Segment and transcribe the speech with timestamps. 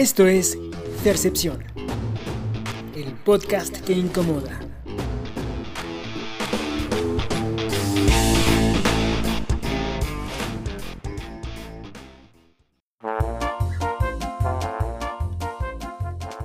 [0.00, 0.56] Esto es
[1.04, 1.62] Percepción,
[2.96, 4.69] el podcast que incomoda.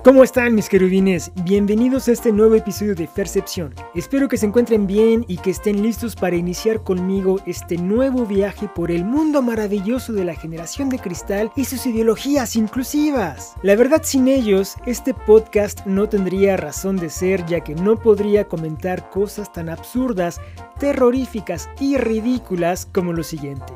[0.06, 1.32] ¿Cómo están mis querubines?
[1.42, 3.74] Bienvenidos a este nuevo episodio de Percepción.
[3.92, 8.70] Espero que se encuentren bien y que estén listos para iniciar conmigo este nuevo viaje
[8.72, 13.54] por el mundo maravilloso de la generación de cristal y sus ideologías inclusivas.
[13.64, 18.44] La verdad sin ellos, este podcast no tendría razón de ser ya que no podría
[18.44, 20.40] comentar cosas tan absurdas,
[20.78, 23.72] terroríficas y ridículas como lo siguiente.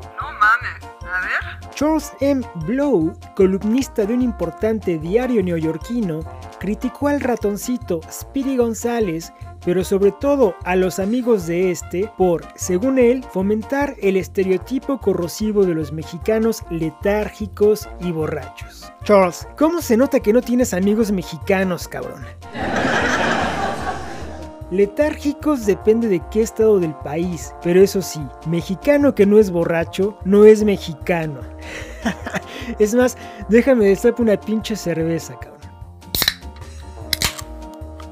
[1.81, 2.43] Charles M.
[2.67, 6.19] Blow, columnista de un importante diario neoyorquino,
[6.59, 9.33] criticó al ratoncito Speedy González,
[9.65, 15.65] pero sobre todo a los amigos de este, por, según él, fomentar el estereotipo corrosivo
[15.65, 18.93] de los mexicanos letárgicos y borrachos.
[19.03, 22.23] Charles, ¿cómo se nota que no tienes amigos mexicanos, cabrón?
[24.71, 30.17] Letárgicos depende de qué estado del país, pero eso sí, mexicano que no es borracho,
[30.23, 31.41] no es mexicano.
[32.79, 33.17] es más,
[33.49, 35.59] déjame destapar una pinche cerveza, cabrón.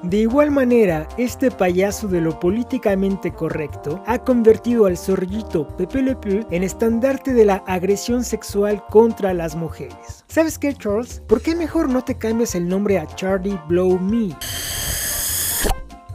[0.04, 6.16] De igual manera, este payaso de lo políticamente correcto ha convertido al zorrillito Pepe Le
[6.18, 10.26] Pew en estandarte de la agresión sexual contra las mujeres.
[10.28, 11.22] ¿Sabes qué, Charles?
[11.28, 14.36] ¿Por qué mejor no te cambias el nombre a Charlie Blow Me?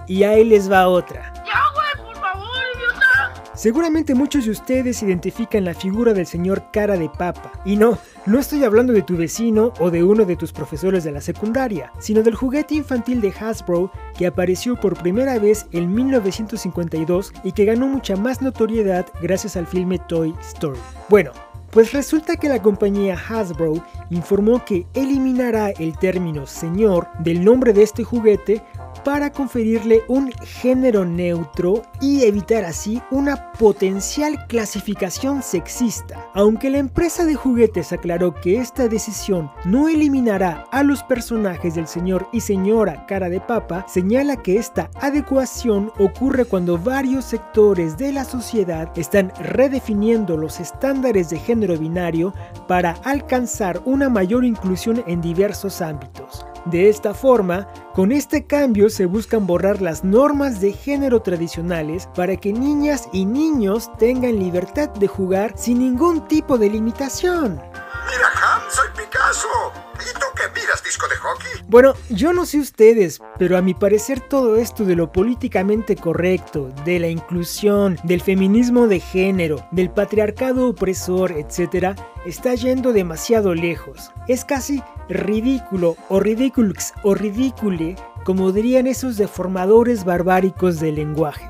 [0.06, 1.32] Y ahí les va otra.
[1.44, 3.42] Ya, güey, por favor, idiota.
[3.54, 7.52] Seguramente muchos de ustedes identifican la figura del señor cara de papa.
[7.64, 11.12] Y no, no estoy hablando de tu vecino o de uno de tus profesores de
[11.12, 17.32] la secundaria, sino del juguete infantil de Hasbro que apareció por primera vez en 1952
[17.44, 20.78] y que ganó mucha más notoriedad gracias al filme Toy Story.
[21.08, 21.32] Bueno,
[21.74, 27.82] pues resulta que la compañía Hasbro informó que eliminará el término señor del nombre de
[27.82, 28.62] este juguete
[29.04, 36.28] para conferirle un género neutro y evitar así una potencial clasificación sexista.
[36.34, 41.86] Aunque la empresa de juguetes aclaró que esta decisión no eliminará a los personajes del
[41.86, 48.12] señor y señora cara de papa, señala que esta adecuación ocurre cuando varios sectores de
[48.12, 52.32] la sociedad están redefiniendo los estándares de género binario
[52.66, 56.46] para alcanzar una mayor inclusión en diversos ámbitos.
[56.66, 62.36] De esta forma, con este cambio se buscan borrar las normas de género tradicionales para
[62.36, 67.60] que niñas y niños tengan libertad de jugar sin ningún tipo de limitación.
[68.06, 69.83] Mira, Ham, soy Picasso.
[70.00, 71.64] ¿Y tú qué miras, disco de hockey?
[71.68, 76.70] Bueno, yo no sé ustedes, pero a mi parecer todo esto de lo políticamente correcto,
[76.84, 84.10] de la inclusión, del feminismo de género, del patriarcado opresor, etc., está yendo demasiado lejos.
[84.28, 91.48] Es casi ridículo o ridiculux o ridicule, como dirían esos deformadores barbáricos del lenguaje.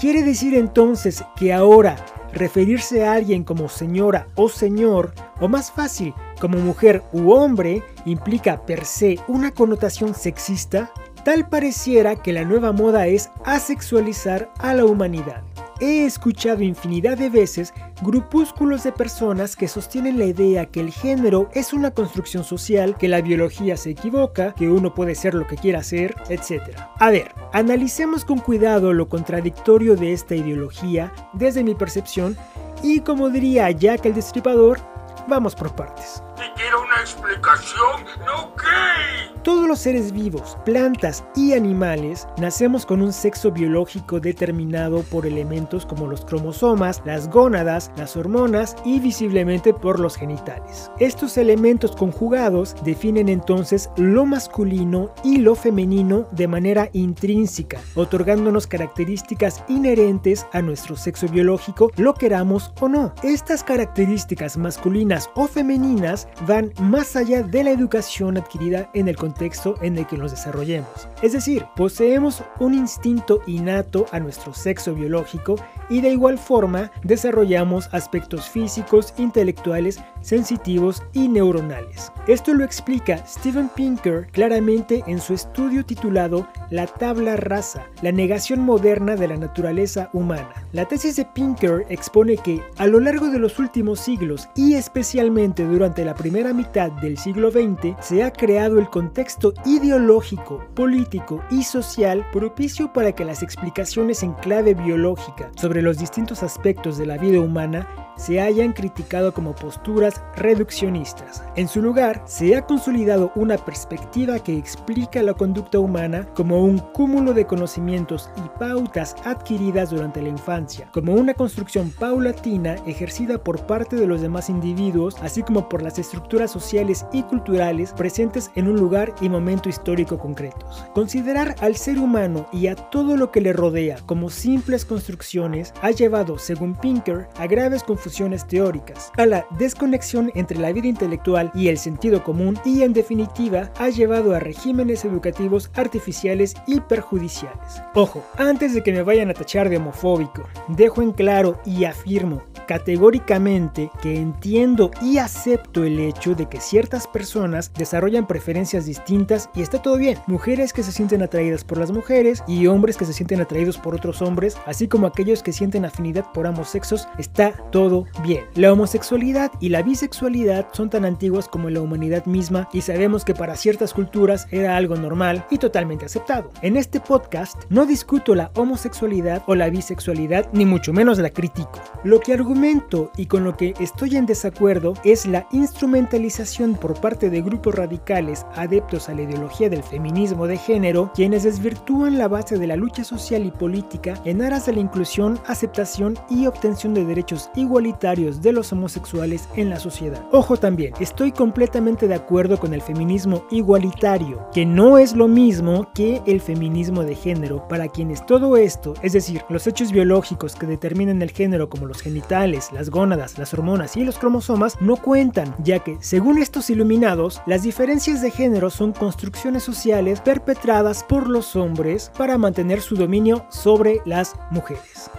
[0.00, 1.96] Quiere decir entonces que ahora
[2.32, 8.66] referirse a alguien como señora o señor, o más fácil, como mujer u hombre, implica
[8.66, 10.92] per se una connotación sexista,
[11.24, 15.42] tal pareciera que la nueva moda es asexualizar a la humanidad.
[15.80, 17.72] He escuchado infinidad de veces
[18.02, 23.08] grupúsculos de personas que sostienen la idea que el género es una construcción social, que
[23.08, 26.76] la biología se equivoca, que uno puede ser lo que quiera ser, etc.
[26.98, 32.36] A ver, analicemos con cuidado lo contradictorio de esta ideología desde mi percepción
[32.82, 34.78] y como diría Jack el Destripador,
[35.26, 36.22] vamos por partes.
[36.36, 39.23] Te quiero una explicación, ¿no qué?
[39.44, 45.84] Todos los seres vivos, plantas y animales nacemos con un sexo biológico determinado por elementos
[45.84, 50.90] como los cromosomas, las gónadas, las hormonas y visiblemente por los genitales.
[50.98, 59.62] Estos elementos conjugados definen entonces lo masculino y lo femenino de manera intrínseca, otorgándonos características
[59.68, 63.12] inherentes a nuestro sexo biológico, lo queramos o no.
[63.22, 69.33] Estas características masculinas o femeninas van más allá de la educación adquirida en el contexto
[69.82, 71.08] en el que nos desarrollemos.
[71.22, 75.56] Es decir, poseemos un instinto innato a nuestro sexo biológico
[75.90, 82.10] y de igual forma desarrollamos aspectos físicos, intelectuales, sensitivos y neuronales.
[82.26, 88.60] Esto lo explica Steven Pinker claramente en su estudio titulado La tabla rasa, la negación
[88.60, 90.66] moderna de la naturaleza humana.
[90.72, 95.64] La tesis de Pinker expone que a lo largo de los últimos siglos y especialmente
[95.64, 99.23] durante la primera mitad del siglo XX se ha creado el contexto
[99.64, 106.42] ideológico, político y social propicio para que las explicaciones en clave biológica sobre los distintos
[106.42, 111.42] aspectos de la vida humana se hayan criticado como posturas reduccionistas.
[111.56, 116.78] En su lugar, se ha consolidado una perspectiva que explica la conducta humana como un
[116.78, 123.66] cúmulo de conocimientos y pautas adquiridas durante la infancia, como una construcción paulatina ejercida por
[123.66, 128.68] parte de los demás individuos, así como por las estructuras sociales y culturales presentes en
[128.68, 130.84] un lugar y momento histórico concretos.
[130.94, 135.90] Considerar al ser humano y a todo lo que le rodea como simples construcciones ha
[135.90, 141.68] llevado, según Pinker, a graves confusiones teóricas, a la desconexión entre la vida intelectual y
[141.68, 147.82] el sentido común y en definitiva ha llevado a regímenes educativos artificiales y perjudiciales.
[147.94, 152.42] Ojo, antes de que me vayan a tachar de homofóbico, dejo en claro y afirmo
[152.66, 159.60] categóricamente que entiendo y acepto el hecho de que ciertas personas desarrollan preferencias distintas y
[159.60, 160.18] está todo bien.
[160.26, 163.94] Mujeres que se sienten atraídas por las mujeres y hombres que se sienten atraídos por
[163.94, 168.44] otros hombres, así como aquellos que sienten afinidad por ambos sexos, está todo bien.
[168.54, 173.34] La homosexualidad y la bisexualidad son tan antiguas como la humanidad misma y sabemos que
[173.34, 176.50] para ciertas culturas era algo normal y totalmente aceptado.
[176.62, 181.80] En este podcast no discuto la homosexualidad o la bisexualidad, ni mucho menos la critico.
[182.04, 187.28] Lo que argumento y con lo que estoy en desacuerdo es la instrumentalización por parte
[187.28, 192.58] de grupos radicales adeptos a la ideología del feminismo de género, quienes desvirtúan la base
[192.58, 197.04] de la lucha social y política en aras de la inclusión, aceptación y obtención de
[197.04, 200.24] derechos igualitarios de los homosexuales en la sociedad.
[200.30, 205.88] Ojo también, estoy completamente de acuerdo con el feminismo igualitario, que no es lo mismo
[205.94, 210.66] que el feminismo de género, para quienes todo esto, es decir, los hechos biológicos que
[210.66, 215.54] determinan el género como los genitales, las gónadas, las hormonas y los cromosomas, no cuentan,
[215.58, 221.56] ya que, según estos iluminados, las diferencias de género son construcciones sociales perpetradas por los
[221.56, 225.10] hombres para mantener su dominio sobre las mujeres.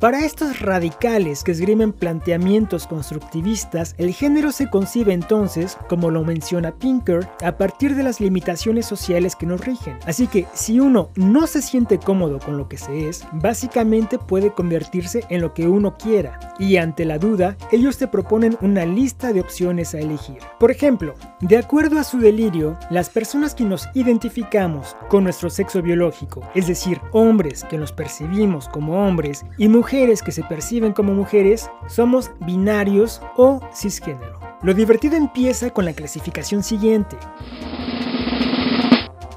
[0.00, 6.72] Para estos radicales que esgrimen planteamientos constructivistas, el género se concibe entonces, como lo menciona
[6.72, 9.98] Pinker, a partir de las limitaciones sociales que nos rigen.
[10.06, 14.54] Así que si uno no se siente cómodo con lo que se es, básicamente puede
[14.54, 16.54] convertirse en lo que uno quiera.
[16.58, 20.38] Y ante la duda, ellos te proponen una lista de opciones a elegir.
[20.58, 25.82] Por ejemplo, de acuerdo a su delirio, las personas que nos identificamos con nuestro sexo
[25.82, 30.92] biológico, es decir, hombres que nos percibimos como hombres y mujeres mujeres que se perciben
[30.92, 34.38] como mujeres somos binarios o cisgénero.
[34.62, 37.16] Lo divertido empieza con la clasificación siguiente.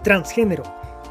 [0.03, 0.61] Transgénero.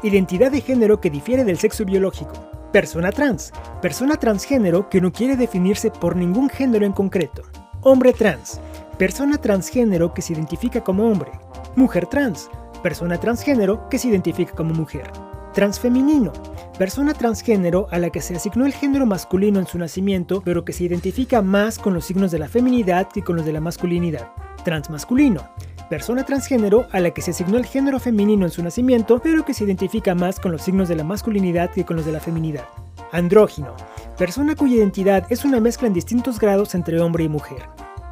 [0.01, 2.31] Identidad de género que difiere del sexo biológico.
[2.71, 3.51] Persona trans.
[3.81, 7.41] Persona transgénero que no quiere definirse por ningún género en concreto.
[7.81, 8.61] Hombre trans.
[8.97, 11.31] Persona transgénero que se identifica como hombre.
[11.75, 12.49] Mujer trans.
[12.81, 15.11] Persona transgénero que se identifica como mujer.
[15.53, 16.33] Transfeminino,
[16.79, 20.73] persona transgénero a la que se asignó el género masculino en su nacimiento, pero que
[20.73, 24.29] se identifica más con los signos de la feminidad que con los de la masculinidad.
[24.65, 25.47] Transmasculino,
[25.91, 29.53] persona transgénero a la que se asignó el género femenino en su nacimiento, pero que
[29.53, 32.65] se identifica más con los signos de la masculinidad que con los de la feminidad.
[33.11, 33.75] Andrógino,
[34.17, 37.61] persona cuya identidad es una mezcla en distintos grados entre hombre y mujer.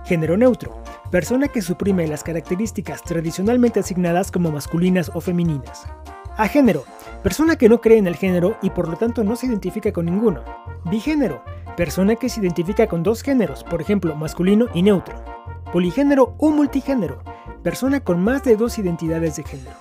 [0.05, 0.79] Género neutro,
[1.09, 5.87] persona que suprime las características tradicionalmente asignadas como masculinas o femeninas.
[6.37, 6.85] Agénero,
[7.23, 10.05] persona que no cree en el género y por lo tanto no se identifica con
[10.05, 10.43] ninguno.
[10.85, 11.43] Bigénero,
[11.77, 15.15] persona que se identifica con dos géneros, por ejemplo, masculino y neutro.
[15.71, 17.23] Poligénero o multigénero,
[17.63, 19.75] persona con más de dos identidades de género.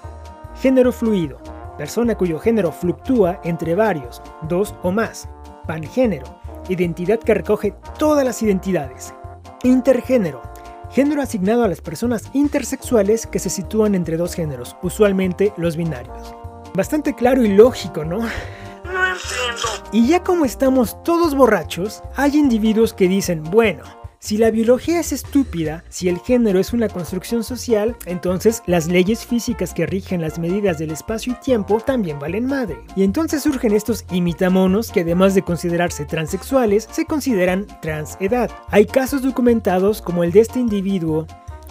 [0.61, 1.39] Género fluido,
[1.79, 5.29] persona cuyo género fluctúa entre varios, dos o más.
[5.67, 6.27] Pangénero,
[6.69, 9.15] identidad que recoge todas las identidades.
[9.63, 10.43] Intergénero,
[10.91, 16.35] género asignado a las personas intersexuales que se sitúan entre dos géneros, usualmente los binarios.
[16.75, 18.19] Bastante claro y lógico, ¿no?
[18.19, 19.69] No entiendo.
[19.93, 23.83] Y ya como estamos todos borrachos, hay individuos que dicen, bueno,
[24.23, 29.25] si la biología es estúpida, si el género es una construcción social, entonces las leyes
[29.25, 32.85] físicas que rigen las medidas del espacio y tiempo también valen madre.
[32.95, 38.51] Y entonces surgen estos imitamonos que además de considerarse transexuales, se consideran transedad.
[38.69, 41.27] Hay casos documentados como el de este individuo.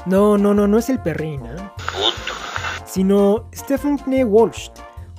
[0.08, 1.56] No, no, no, no es el perrín, ¿eh?
[2.86, 4.70] sino Stephen Knee Walsh,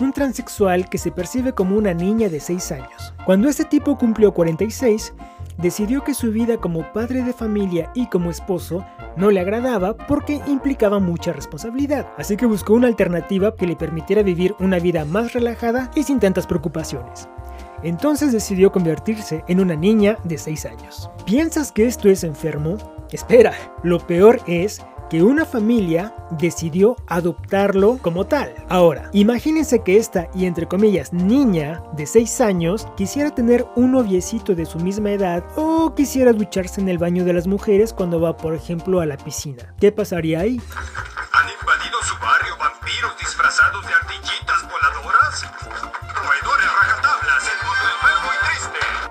[0.00, 3.14] un transexual que se percibe como una niña de 6 años.
[3.24, 5.12] Cuando este tipo cumplió 46,
[5.58, 8.84] decidió que su vida como padre de familia y como esposo
[9.16, 14.22] no le agradaba porque implicaba mucha responsabilidad, así que buscó una alternativa que le permitiera
[14.22, 17.28] vivir una vida más relajada y sin tantas preocupaciones.
[17.82, 21.10] Entonces decidió convertirse en una niña de 6 años.
[21.24, 22.76] ¿Piensas que esto es enfermo?
[23.10, 23.52] Espera,
[23.82, 28.54] lo peor es que una familia decidió adoptarlo como tal.
[28.68, 34.54] Ahora, imagínense que esta, y entre comillas, niña de 6 años quisiera tener un noviecito
[34.54, 38.36] de su misma edad o quisiera ducharse en el baño de las mujeres cuando va,
[38.36, 39.74] por ejemplo, a la piscina.
[39.80, 40.60] ¿Qué pasaría ahí?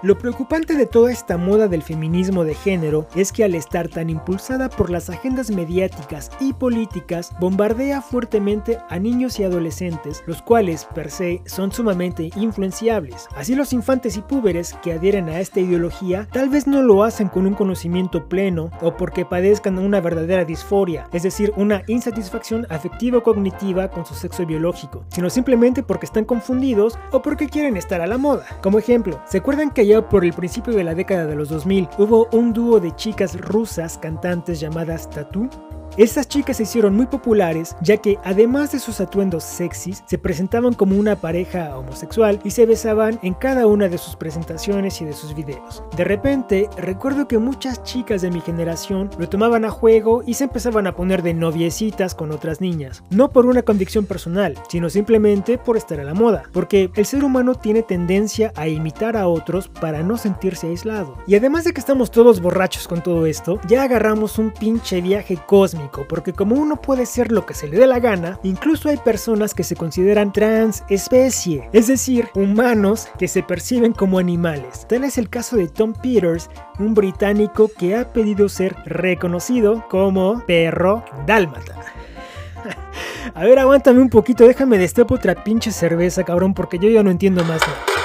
[0.02, 4.10] Lo preocupante de toda esta moda del feminismo de género es que al estar tan
[4.10, 10.86] impulsada por las agendas mediáticas y políticas, bombardea fuertemente a niños y adolescentes, los cuales
[10.96, 13.28] per se son sumamente influenciables.
[13.36, 17.28] Así los infantes y púberes que adhieren a esta ideología tal vez no lo hacen
[17.28, 23.92] con un conocimiento pleno o porque padezcan una verdadera disforia, es decir, una insatisfacción afectivo-cognitiva
[23.92, 28.18] con su sexo biológico, sino simplemente porque están confundidos o porque quieren estar a la
[28.18, 28.46] moda.
[28.62, 32.28] Como ejemplo, ¿se acuerdan que por el principio de la década de los 2000 hubo
[32.32, 35.50] un dúo de chicas rusas cantantes llamadas Tattoo?
[35.98, 40.74] Estas chicas se hicieron muy populares ya que además de sus atuendos sexys, se presentaban
[40.74, 45.14] como una pareja homosexual y se besaban en cada una de sus presentaciones y de
[45.14, 45.84] sus videos.
[45.96, 50.46] De repente, recuerdo que muchas chicas de mi generación lo tomaban a juego y se
[50.46, 53.04] empezaban a poner de noviecitas con otras niñas.
[53.10, 56.44] No por una convicción personal, sino simplemente por estar a la moda.
[56.54, 61.18] Porque el ser humano tiene tendencia a imitar a otros para no sentirse aislado.
[61.28, 65.38] Y además de que estamos todos borrachos con todo esto, ya agarramos un pinche viaje
[65.46, 68.98] cósmico porque como uno puede ser lo que se le dé la gana, incluso hay
[68.98, 74.86] personas que se consideran transespecie, es decir, humanos que se perciben como animales.
[74.88, 80.44] Tal es el caso de Tom Peters, un británico que ha pedido ser reconocido como
[80.46, 81.76] perro dálmata.
[83.34, 87.12] A ver, aguántame un poquito, déjame destapo otra pinche cerveza, cabrón, porque yo ya no
[87.12, 87.62] entiendo más.
[87.62, 87.99] nada.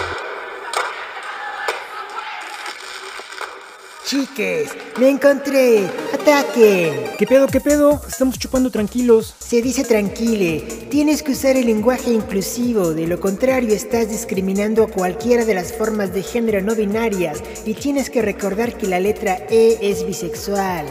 [4.05, 4.69] Chiques,
[5.01, 5.87] me encontré.
[6.13, 6.93] Ataquen.
[7.17, 8.03] ¿Qué pedo, qué pedo?
[8.07, 9.35] Estamos chupando tranquilos.
[9.39, 10.61] Se dice tranquile.
[10.91, 12.93] Tienes que usar el lenguaje inclusivo.
[12.93, 17.43] De lo contrario, estás discriminando a cualquiera de las formas de género no binarias.
[17.65, 20.85] Y tienes que recordar que la letra E es bisexual.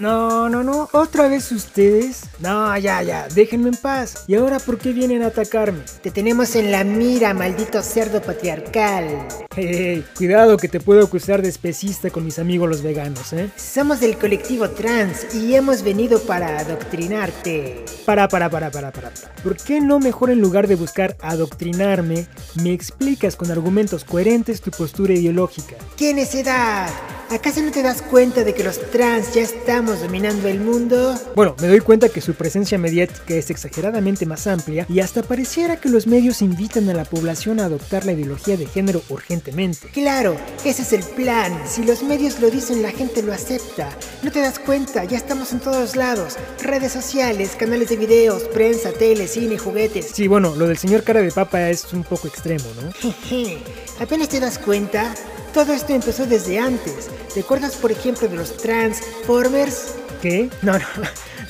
[0.00, 2.22] No, no, no, otra vez ustedes.
[2.38, 4.24] No, ya, ya, déjenme en paz.
[4.26, 5.80] ¿Y ahora por qué vienen a atacarme?
[6.02, 9.28] Te tenemos en la mira, maldito cerdo patriarcal.
[9.54, 13.50] Hey, hey, cuidado que te puedo acusar de especista con mis amigos los veganos, ¿eh?
[13.56, 17.84] Somos del colectivo trans y hemos venido para adoctrinarte.
[18.06, 19.34] Para, para, para, para, para, para.
[19.42, 22.26] ¿Por qué no mejor en lugar de buscar adoctrinarme,
[22.62, 25.76] me explicas con argumentos coherentes tu postura ideológica?
[25.98, 26.88] ¡Qué necedad!
[27.30, 31.18] ¿Acaso no te das cuenta de que los trans ya estamos dominando el mundo?
[31.34, 35.80] Bueno, me doy cuenta que su presencia mediática es exageradamente más amplia y hasta pareciera
[35.80, 39.88] que los medios invitan a la población a adoptar la ideología de género urgentemente.
[39.88, 41.60] Claro, ese es el plan.
[41.66, 43.90] Si los medios lo dicen, la gente lo acepta.
[44.22, 46.36] No te das cuenta, ya estamos en todos lados.
[46.62, 50.10] Redes sociales, canales de videos, prensa, tele, cine, juguetes.
[50.12, 52.92] Sí, bueno, lo del señor cara de papa es un poco extremo, ¿no?
[52.92, 53.58] Jeje,
[53.98, 55.14] ¿apenas te das cuenta?
[55.52, 57.08] Todo esto empezó desde antes.
[57.34, 59.94] ¿Te acuerdas, por ejemplo, de los Transformers?
[60.22, 60.48] ¿Qué?
[60.62, 60.84] No, no,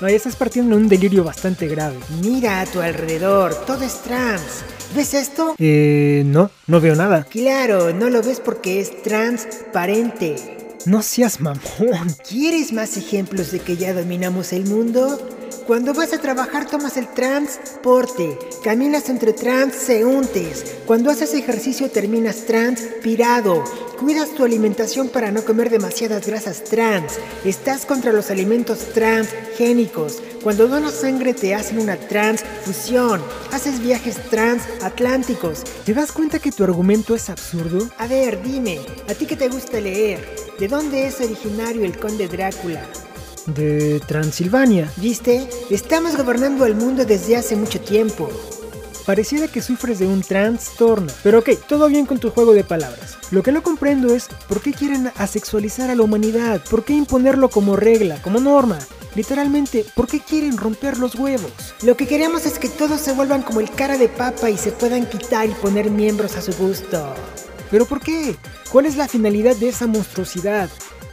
[0.00, 1.98] no, ya estás partiendo en un delirio bastante grave.
[2.22, 4.64] Mira a tu alrededor, todo es trans.
[4.94, 5.54] ¿Ves esto?
[5.58, 7.24] Eh, no, no veo nada.
[7.24, 10.56] Claro, no lo ves porque es transparente.
[10.86, 12.16] No seas mamón.
[12.26, 15.20] ¿Quieres más ejemplos de que ya dominamos el mundo?
[15.70, 23.62] Cuando vas a trabajar tomas el transporte, caminas entre transeúntes, cuando haces ejercicio terminas transpirado,
[24.00, 30.66] cuidas tu alimentación para no comer demasiadas grasas trans, estás contra los alimentos transgénicos, cuando
[30.66, 33.22] donas sangre te hacen una transfusión,
[33.52, 35.62] haces viajes transatlánticos.
[35.84, 37.88] ¿Te das cuenta que tu argumento es absurdo?
[37.96, 40.34] A ver, dime, ¿a ti que te gusta leer?
[40.58, 42.82] ¿De dónde es originario el conde Drácula?
[43.46, 44.92] De Transilvania.
[44.96, 45.48] ¿Viste?
[45.70, 48.30] Estamos gobernando el mundo desde hace mucho tiempo.
[49.06, 51.12] Pareciera que sufres de un trastorno.
[51.22, 53.18] Pero ok, todo bien con tu juego de palabras.
[53.30, 57.48] Lo que no comprendo es por qué quieren asexualizar a la humanidad, por qué imponerlo
[57.48, 58.78] como regla, como norma.
[59.14, 61.52] Literalmente, ¿por qué quieren romper los huevos?
[61.82, 64.70] Lo que queremos es que todos se vuelvan como el cara de papa y se
[64.70, 67.14] puedan quitar y poner miembros a su gusto.
[67.70, 68.36] ¿Pero por qué?
[68.70, 70.70] ¿Cuál es la finalidad de esa monstruosidad?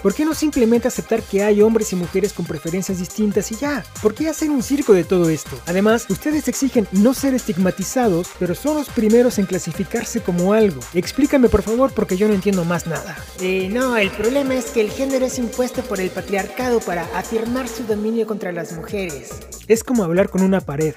[0.08, 3.84] ¿Por qué no simplemente aceptar que hay hombres y mujeres con preferencias distintas y ya?
[4.02, 5.60] ¿Por qué hacer un circo de todo esto?
[5.66, 10.80] Además, ustedes exigen no ser estigmatizados, pero son los primeros en clasificarse como algo.
[10.94, 13.18] Explícame por favor porque yo no entiendo más nada.
[13.42, 17.68] Eh, no, el problema es que el género es impuesto por el patriarcado para afirmar
[17.68, 19.32] su dominio contra las mujeres.
[19.68, 20.96] Es como hablar con una pared.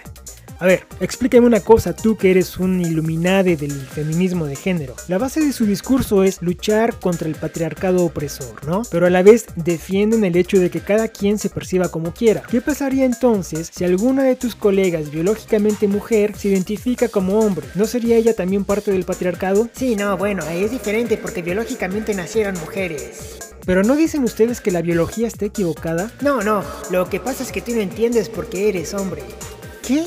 [0.60, 4.94] A ver, explícame una cosa, tú que eres un iluminade del feminismo de género.
[5.08, 8.82] La base de su discurso es luchar contra el patriarcado opresor, ¿no?
[8.90, 12.42] Pero a la vez defienden el hecho de que cada quien se perciba como quiera.
[12.42, 17.66] ¿Qué pasaría entonces si alguna de tus colegas biológicamente mujer se identifica como hombre?
[17.74, 19.70] ¿No sería ella también parte del patriarcado?
[19.72, 23.38] Sí, no, bueno, es diferente porque biológicamente nacieron mujeres.
[23.64, 26.12] ¿Pero no dicen ustedes que la biología está equivocada?
[26.20, 29.22] No, no, lo que pasa es que tú no entiendes porque eres hombre.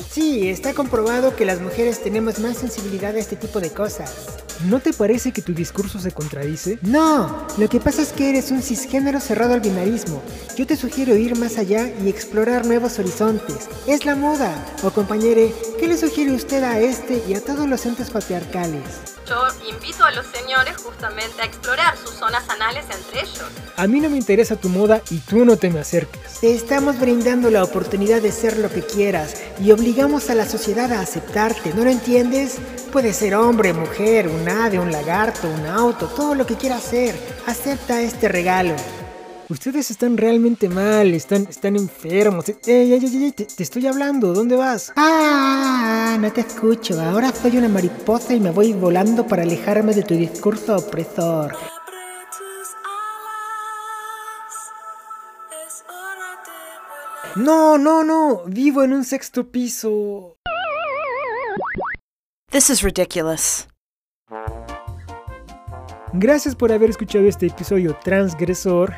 [0.08, 4.43] Sí, está comprobado que las mujeres tenemos más sensibilidad a este tipo de cosas.
[4.62, 6.78] ¿No te parece que tu discurso se contradice?
[6.82, 10.22] No, lo que pasa es que eres un cisgénero cerrado al binarismo.
[10.56, 13.68] Yo te sugiero ir más allá y explorar nuevos horizontes.
[13.86, 14.54] Es la moda.
[14.82, 18.82] O compañere, ¿qué le sugiere usted a este y a todos los entes patriarcales?
[19.26, 19.36] Yo
[19.70, 23.44] invito a los señores justamente a explorar sus zonas anales entre ellos.
[23.76, 26.40] A mí no me interesa tu moda y tú no te me acerques.
[26.40, 30.92] Te estamos brindando la oportunidad de ser lo que quieras y obligamos a la sociedad
[30.92, 32.58] a aceptarte, ¿no lo entiendes?
[32.92, 37.14] Puede ser hombre, mujer, un ave, un lagarto, un auto, todo lo que quieras ser.
[37.46, 38.74] Acepta este regalo.
[39.48, 42.48] Ustedes están realmente mal, están, están enfermos.
[42.48, 44.92] Ey, ey, ey, ey, te, te estoy hablando, ¿dónde vas?
[44.96, 46.98] Ah, no te escucho.
[47.00, 51.54] Ahora soy una mariposa y me voy volando para alejarme de tu discurso opresor.
[57.36, 60.36] No, no, no, vivo en un sexto piso.
[62.50, 63.66] This is ridiculous.
[66.16, 68.92] Gracias por haber escuchado este episodio transgresor.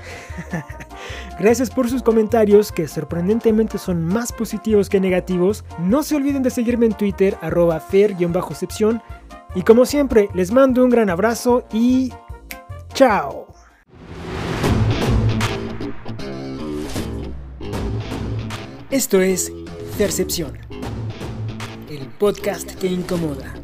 [1.41, 5.65] Gracias por sus comentarios que sorprendentemente son más positivos que negativos.
[5.79, 9.03] No se olviden de seguirme en Twitter arroba fer-excepción.
[9.55, 12.13] Y como siempre, les mando un gran abrazo y
[12.93, 13.47] chao.
[18.91, 19.51] Esto es
[19.97, 20.59] Percepción,
[21.89, 23.56] el podcast que incomoda.